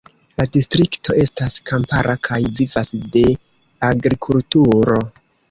[0.39, 3.23] La distrikto estas kampara kaj vivas de
[3.93, 4.99] agrikulturo.